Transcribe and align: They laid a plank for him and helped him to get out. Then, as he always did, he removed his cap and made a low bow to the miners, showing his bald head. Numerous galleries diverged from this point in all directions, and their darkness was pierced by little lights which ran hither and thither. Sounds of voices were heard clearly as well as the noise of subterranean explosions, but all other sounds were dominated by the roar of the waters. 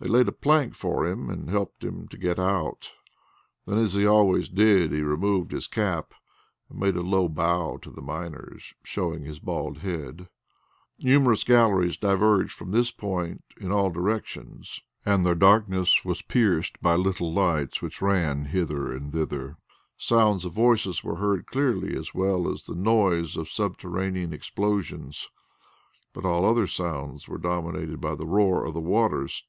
They 0.00 0.06
laid 0.06 0.28
a 0.28 0.32
plank 0.32 0.76
for 0.76 1.04
him 1.08 1.28
and 1.28 1.50
helped 1.50 1.82
him 1.82 2.06
to 2.06 2.16
get 2.16 2.38
out. 2.38 2.92
Then, 3.66 3.78
as 3.78 3.94
he 3.94 4.06
always 4.06 4.48
did, 4.48 4.92
he 4.92 5.00
removed 5.00 5.50
his 5.50 5.66
cap 5.66 6.14
and 6.70 6.78
made 6.78 6.94
a 6.94 7.00
low 7.02 7.28
bow 7.28 7.78
to 7.78 7.90
the 7.90 8.00
miners, 8.00 8.74
showing 8.84 9.24
his 9.24 9.40
bald 9.40 9.78
head. 9.78 10.28
Numerous 11.00 11.42
galleries 11.42 11.96
diverged 11.96 12.52
from 12.52 12.70
this 12.70 12.92
point 12.92 13.42
in 13.60 13.72
all 13.72 13.90
directions, 13.90 14.80
and 15.04 15.26
their 15.26 15.34
darkness 15.34 16.04
was 16.04 16.22
pierced 16.22 16.80
by 16.80 16.94
little 16.94 17.32
lights 17.34 17.82
which 17.82 18.00
ran 18.00 18.44
hither 18.44 18.92
and 18.96 19.10
thither. 19.12 19.56
Sounds 19.96 20.44
of 20.44 20.52
voices 20.52 21.02
were 21.02 21.16
heard 21.16 21.44
clearly 21.46 21.96
as 21.96 22.14
well 22.14 22.48
as 22.48 22.66
the 22.66 22.76
noise 22.76 23.36
of 23.36 23.48
subterranean 23.50 24.32
explosions, 24.32 25.28
but 26.12 26.24
all 26.24 26.44
other 26.44 26.68
sounds 26.68 27.26
were 27.26 27.36
dominated 27.36 28.00
by 28.00 28.14
the 28.14 28.26
roar 28.26 28.64
of 28.64 28.74
the 28.74 28.80
waters. 28.80 29.42